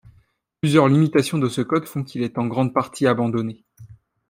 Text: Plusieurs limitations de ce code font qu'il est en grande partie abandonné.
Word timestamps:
Plusieurs 0.59 0.87
limitations 0.87 1.37
de 1.37 1.47
ce 1.47 1.61
code 1.61 1.85
font 1.85 2.03
qu'il 2.03 2.23
est 2.23 2.39
en 2.39 2.47
grande 2.47 2.73
partie 2.73 3.05
abandonné. 3.05 3.63